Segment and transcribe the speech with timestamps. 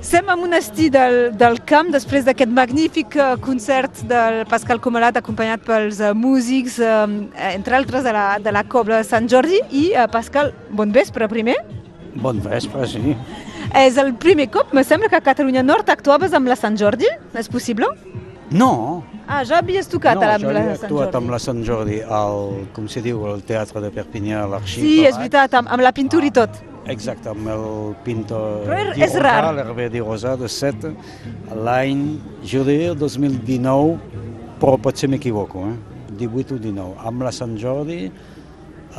[0.00, 5.64] Som a Monestir del, del Camp després d'aquest magnífic eh, concert del Pascal Comalat acompanyat
[5.66, 7.08] pels uh, músics, uh,
[7.50, 9.58] entre altres de la, de la Cobla de Sant Jordi.
[9.74, 11.58] I, Pascal, bon vespre primer.
[12.14, 13.16] Bon vespre, sí.
[13.76, 17.10] És el primer cop, me sembla que a Catalunya Nord actuaves amb la Sant Jordi,
[17.36, 17.90] és possible?
[18.54, 21.16] No, Ah, ja havies tocat no, a la, jo la he Sant actuat Jordi.
[21.18, 24.80] amb la Sant Jordi, al, com se diu, al Teatre de Perpinyà, a l'Arxiu.
[24.80, 26.56] Sí, és veritat, amb, amb la pintura i tot.
[26.88, 29.52] Exacte, amb el pintor Però és- rar.
[29.54, 30.94] L'Hervé Di Rosà, de 7,
[31.54, 33.98] l'any, jo diria, 2019,
[34.58, 35.76] però potser m'equivoco, eh?
[36.18, 38.10] 18 o 19, amb la Sant Jordi,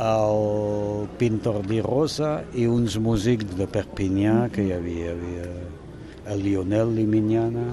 [0.00, 5.48] el pintor Di Rosa i uns músics de Perpinyà que hi havia, hi havia
[6.32, 7.66] el Lionel Limignana,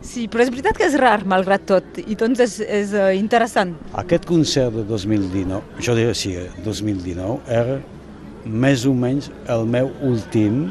[0.00, 3.74] Sí, però és veritat que és rar, malgrat tot, i doncs és, és uh, interessant.
[4.00, 7.74] Aquest concert de 2019, jo diria sí, eh, 2019, era
[8.44, 10.64] més o menys el meu últim.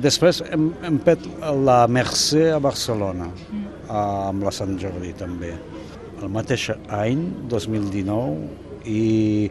[0.00, 1.26] Després hem, hem fet
[1.66, 3.30] la Mercè a Barcelona,
[3.88, 5.54] amb la Sant Jordi també.
[6.20, 8.48] El mateix any, 2019,
[8.88, 9.50] i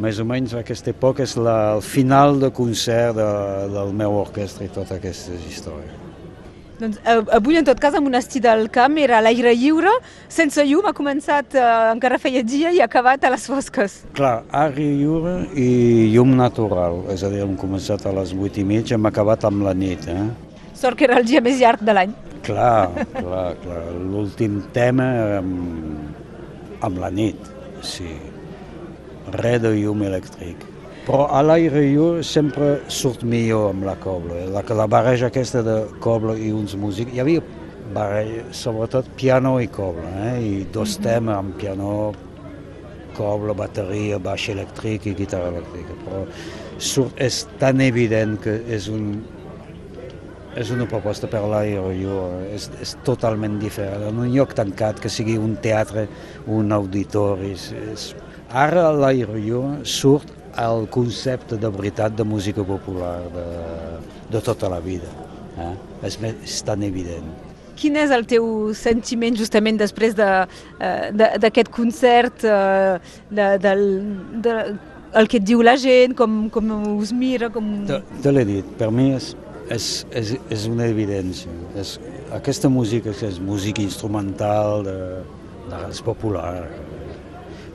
[0.00, 3.28] més o menys aquesta època és la, el final de concert de,
[3.74, 6.00] del meu orquestra i tota aquesta història.
[6.78, 9.92] Doncs, eh, avui, en tot cas, a Monestir del Camp era l'aire lliure,
[10.28, 14.00] sense llum, ha començat, eh, encara feia dia i ha acabat a les fosques.
[14.18, 18.66] Clar, aire lliure i llum natural, és a dir, hem començat a les 8 i
[18.66, 20.26] mitja, hem acabat amb la nit, eh?
[20.74, 22.14] Sort que era el dia més llarg de l'any.
[22.42, 23.82] Clar, clar, clar.
[23.94, 25.06] L'últim tema
[25.38, 26.12] amb,
[26.82, 27.38] amb la nit,
[27.86, 28.10] sí.
[29.30, 30.73] Res de llum elèctric.
[31.04, 34.38] Però a l'aire lliure sempre surt millor amb la cobla.
[34.48, 37.42] La, la barreja aquesta de cobla i uns músics, hi havia
[37.92, 40.38] barreja, sobretot piano i cobla, eh?
[40.40, 42.14] i dos temes amb piano,
[43.18, 45.96] cobla, bateria, baix elèctric i guitarra elèctrica.
[46.06, 46.22] Però
[46.80, 49.10] surt, és tan evident que és un,
[50.56, 54.06] és una proposta per l'aire lliure, és, és totalment diferent.
[54.08, 56.06] En un lloc tancat, que sigui un teatre,
[56.48, 58.08] un auditori, és, és...
[58.48, 60.32] ara l'aire lliure surt
[60.62, 63.46] el concepte de veritat de música popular de,
[64.30, 65.10] de tota la vida.
[65.58, 65.72] Eh?
[66.06, 67.26] És, me- és tan evident.
[67.78, 72.98] Quin és el teu sentiment justament després d'aquest de, de, concert, eh,
[73.34, 73.82] de, del,
[74.44, 74.54] de,
[75.14, 77.70] el que et diu la gent, com, com us mira, com...
[77.86, 79.32] Te, te l'he dit, per mi és,
[79.74, 81.50] és, és, és una evidència.
[81.78, 81.96] És,
[82.34, 84.96] aquesta música que és música instrumental, de,
[85.70, 86.64] de, és popular.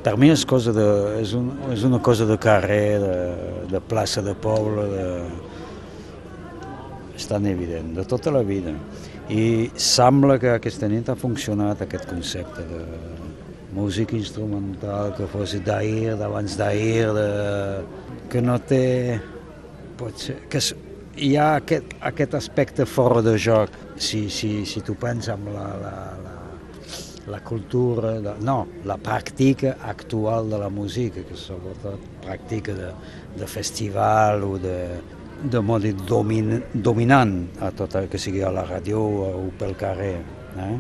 [0.04, 0.88] Per mi és, cosa de,
[1.20, 3.16] és, un, és una cosa de carrer, de,
[3.74, 5.08] de plaça de poble, de,
[7.20, 8.72] és tan evident, de tota la vida.
[9.30, 12.84] I sembla que aquesta nit ha funcionat aquest concepte de
[13.76, 17.30] música instrumental que fos d'ahir, d'abans d'ahir, de...
[18.32, 19.20] que no té...
[20.00, 20.72] Pot ser, que és,
[21.20, 25.68] hi ha aquest, aquest aspecte fora de joc, si, si, si tu penses en la,
[25.84, 26.39] la, la,
[27.30, 28.58] la cultura, de, no,
[28.90, 32.92] la pràctica actual de la música, que sobretot pràctica de,
[33.38, 34.78] de festival o de,
[35.44, 40.16] de mode domin, dominant a tot el que sigui a la ràdio o pel carrer,
[40.58, 40.74] eh?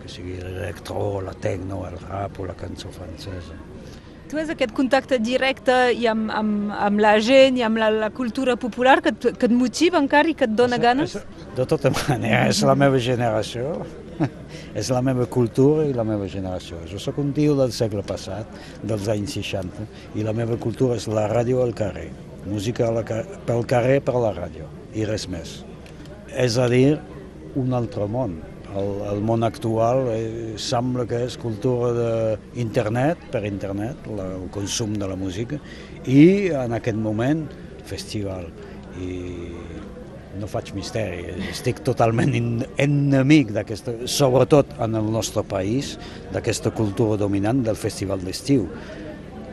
[0.00, 3.58] que sigui l'electro, la tecno, el rap o la cançó francesa.
[4.30, 8.12] Tu has aquest contacte directe i amb, amb, amb la gent i amb la, la
[8.14, 11.16] cultura popular que que et motiva encara i que et dona ganes?
[11.18, 13.80] És, de tota manera, és la meva generació,
[14.80, 16.80] és la meva cultura i la meva generació.
[16.90, 18.50] Jo sóc un tio del segle passat,
[18.82, 19.86] dels anys 60,
[20.18, 22.10] i la meva cultura és la ràdio al carrer.
[22.46, 23.04] Música la,
[23.46, 25.60] pel carrer per la ràdio, i res més.
[26.30, 26.98] És a dir,
[27.58, 28.38] un altre món.
[28.70, 31.90] El, el món actual eh, sembla que és cultura
[32.54, 35.58] d'internet, per internet, la, el consum de la música,
[36.06, 37.48] i en aquest moment
[37.90, 38.46] festival.
[39.02, 39.18] I
[40.38, 42.34] no faig misteri, estic totalment
[42.78, 45.96] enemic d'aquesta, sobretot en el nostre país,
[46.34, 48.68] d'aquesta cultura dominant del festival d'estiu.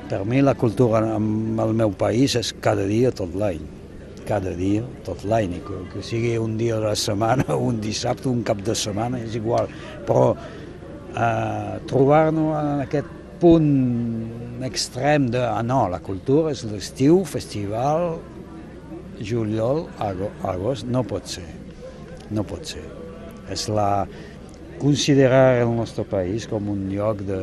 [0.08, 3.66] Per mi la cultura en el meu país és cada dia tot l'any
[4.28, 8.44] cada dia, tot l'any, que, que sigui un dia de la setmana, un dissabte, un
[8.44, 9.72] cap de setmana, és igual.
[10.08, 18.18] Però eh, trobar-nos en aquest punt extrem de, ah no, la cultura és l'estiu, festival,
[19.24, 21.48] juliol, ago- agost, no pot ser,
[22.32, 22.84] no pot ser.
[23.50, 24.06] És la,
[24.80, 27.42] considerar el nostre país com un lloc de,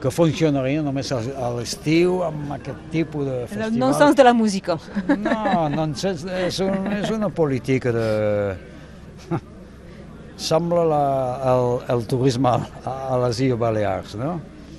[0.00, 3.72] que funcionaria només a l'estiu amb aquest tipus de festival.
[3.72, 4.78] el non-sens de la música.
[5.16, 8.08] No, no en sens, és, un, és una política de...
[10.36, 11.04] Sembla la,
[11.52, 14.32] el, el turisme a, a les Illes Balears, no?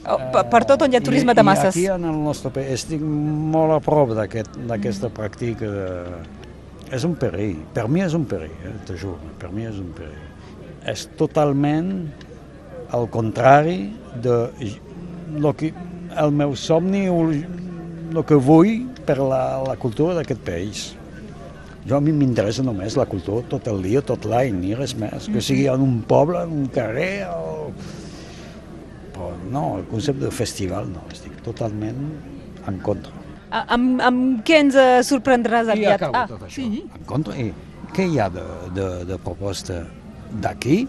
[0.08, 1.76] Oh, per, per tot on hi ha turisme I, de masses.
[1.76, 5.90] I aquí en el nostre país estic molt a prop d'aquest- d'aquesta pràctica de,
[6.94, 7.56] És un perill.
[7.74, 8.76] Per mi és un perill, eh?
[8.86, 9.18] te juro.
[9.42, 10.28] Per mi és un perill.
[10.86, 12.12] És totalment
[12.94, 13.90] al contrari
[14.22, 14.36] de
[15.42, 15.72] lo que,
[16.22, 20.84] el meu somni o el que vull per la, la cultura d'aquest país.
[21.90, 25.26] Jo a mi m'interessa només la cultura tot el dia, tot l'any, ni res més.
[25.26, 27.72] Que sigui en un poble, en un carrer o...
[29.52, 32.00] No, el concepte de festival no, estic totalment
[32.68, 33.12] en contra.
[33.52, 36.02] A- Amb, amb què ens eh, sorprendràs I aviat?
[36.02, 36.56] acabo tot això.
[36.56, 36.84] sí.
[37.00, 37.54] En contra, i
[37.96, 38.44] què hi ha de,
[38.76, 39.86] de, de proposta
[40.42, 40.88] d'aquí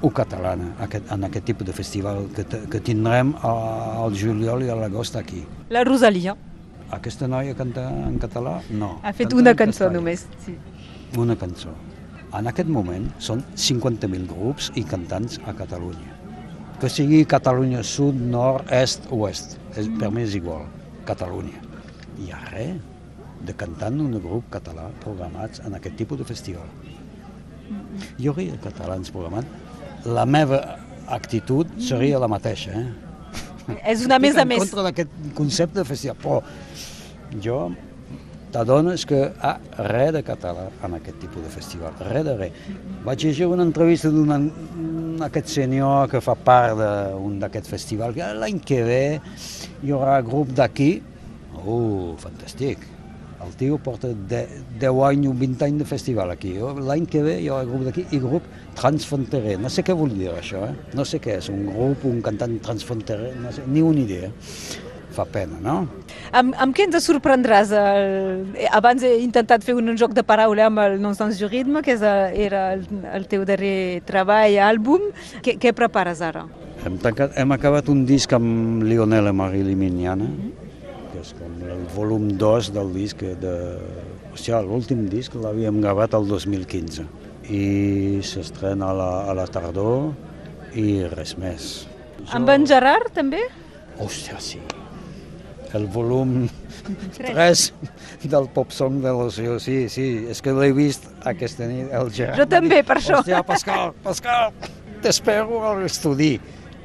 [0.00, 4.62] o catalana aquest, en aquest tipus de festival que, te- que tindrem a- al juliol
[4.64, 5.44] i a l'agost aquí?
[5.70, 6.36] La Rosalia
[6.90, 8.62] Aquesta noia canta en català?
[8.70, 9.00] No.
[9.02, 9.92] ha fet Canta una cançó castellà.
[9.92, 10.26] només.
[10.46, 10.54] Sí.
[11.20, 11.68] Una cançó.
[12.32, 16.14] En aquest moment són 50.000 grups i cantants a Catalunya.
[16.78, 19.56] Que sigui Catalunya sud, nord, est, oest.
[19.74, 20.66] És, per mi és igual.
[21.08, 21.58] Catalunya.
[22.22, 22.78] Hi ha res
[23.46, 26.66] de cantant un grup català programats en aquest tipus de festival.
[28.18, 30.06] Hi hauria catalans programats.
[30.06, 30.60] La meva
[31.14, 33.78] actitud seria la mateixa, eh?
[33.92, 34.62] És una més Estic a en més.
[34.64, 37.58] contra d'aquest concepte de festival, però jo
[38.52, 39.56] t'adones que ah,
[39.90, 42.60] res de català en aquest tipus de festival, res de res.
[43.04, 48.60] Vaig llegir una entrevista d'un aquest senyor que fa part d'un d'aquest festival, que l'any
[48.64, 49.02] que ve
[49.82, 50.92] hi haurà grup d'aquí.
[51.64, 52.86] Oh, fantàstic.
[53.38, 54.40] El tio porta de,
[54.82, 56.56] 10 anys o 20 anys de festival aquí.
[56.58, 58.46] L'any que ve hi haurà grup d'aquí i grup
[58.78, 59.56] transfronterer.
[59.62, 60.74] No sé què vol dir això, eh?
[60.98, 64.32] No sé què és, un grup, un cantant transfronterer, no sé, ni una idea.
[65.18, 65.76] Fa pena, no?
[66.30, 67.72] Amb, amb què ens sorprendràs?
[67.74, 68.52] El...
[68.70, 71.96] Abans he intentat fer un joc de paraula amb el Non sens du ritme, que
[71.96, 72.84] és, el- era el,
[73.18, 75.08] el teu darrer treball, àlbum.
[75.42, 76.44] Què, què prepares ara?
[76.86, 80.28] Hem, tancat, hem acabat un disc amb Lionel Marie Liminiana,
[81.10, 83.56] que és com el volum 2 del disc de...
[84.30, 87.08] Hòstia, l'últim disc l'havíem gravat el 2015
[87.50, 90.12] i s'estrena a, la, a la tardor
[90.78, 91.88] i res més.
[92.36, 93.42] Amb en Gerard, també?
[93.98, 94.60] Hòstia, sí.
[95.76, 96.46] El volum
[97.18, 97.64] 3
[98.30, 100.06] del pop song de l'oció, sí, sí.
[100.32, 102.40] És que l'he vist aquesta nit, el Gerard.
[102.40, 103.18] Jo també, per això.
[103.20, 104.54] Hòstia, Pascal, Pascal,
[105.04, 106.36] t'espero a l'estudi.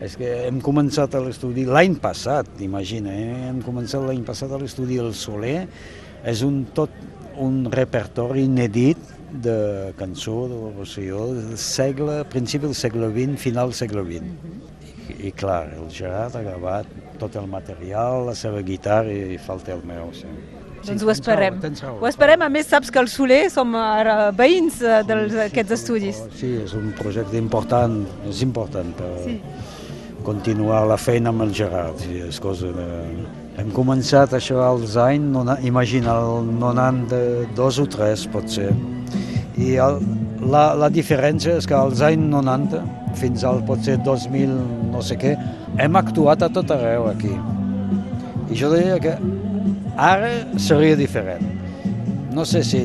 [0.03, 3.50] És que hem començat a l'estudi l'any passat, imagina, eh?
[3.53, 5.62] hem començat l'any passat a l'estudi El Soler.
[6.27, 6.91] És un tot
[7.39, 9.00] un repertori inèdit
[9.44, 14.24] de cançó de Rosselló del segle, principi del segle XX, final del segle XX.
[14.24, 14.72] I,
[15.23, 16.85] i clar, el Gerard ha gravat
[17.19, 20.09] tot el material, la seva guitarra i falta el meu.
[20.15, 20.27] Sí.
[20.83, 21.59] Doncs ho esperem.
[21.63, 25.71] Tens raó, Ho esperem, a més saps que el Soler som ara veïns eh, d'aquests
[25.77, 26.19] estudis.
[26.35, 29.38] Sí, és un projecte important, és important per Sí.
[30.23, 32.00] continuar la feina amb el Gerard.
[32.03, 32.89] Sí, és cosa de...
[33.61, 38.71] Hem començat això als anys, imagina, el 92 o 3 pot ser.
[39.61, 40.00] I el,
[40.49, 42.81] la, la diferència és que als anys 90
[43.19, 44.53] fins al potser 2000
[44.93, 45.33] no sé què,
[45.81, 47.33] hem actuat a tot arreu aquí.
[48.49, 49.17] I jo diria que
[49.97, 50.31] ara
[50.61, 51.45] seria diferent.
[52.33, 52.81] No sé si...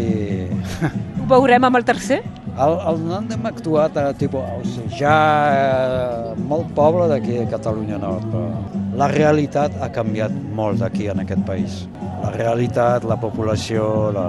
[1.19, 2.21] Ho veurem amb el tercer?
[2.59, 5.15] Al, al nord hem actuat a tipus ja
[5.55, 11.23] eh, molt poble d'aquí a Catalunya Nord, però la realitat ha canviat molt d'aquí en
[11.23, 11.77] aquest país.
[12.25, 14.27] La realitat, la població, la...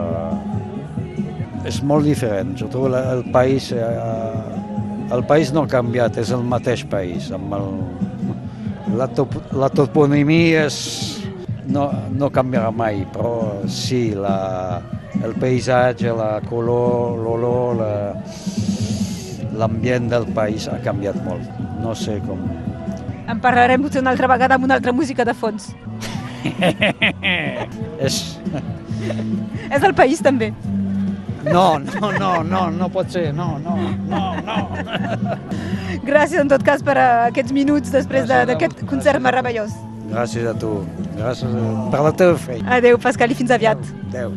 [1.68, 2.56] és molt diferent.
[2.60, 3.86] Jo trobo el país, eh,
[5.12, 7.32] el país no ha canviat, és el mateix país.
[7.36, 7.68] Amb el,
[8.98, 10.80] la, top, la toponimia és,
[11.68, 14.82] no, no canviarà mai, però sí, la,
[15.24, 18.16] el paisatge, la color, l'olor, la-
[19.60, 21.44] l'ambient del país ha canviat molt.
[21.84, 22.40] No sé com...
[23.30, 25.70] En parlarem potser una altra vegada amb una altra música de fons.
[28.00, 28.40] És...
[29.70, 30.50] És el país també.
[31.46, 33.76] No, no, no, no, no pot ser, no, no,
[34.10, 34.58] no, no.
[36.10, 39.76] Gràcies en tot cas per eh, aquests minuts després d'aquest concert meravellós.
[40.10, 40.74] Gràcies a tu,
[41.16, 42.80] gràcies a, per la teva feina.
[42.80, 43.80] Adéu, Pascal, i fins aviat.
[44.10, 44.34] Adéu.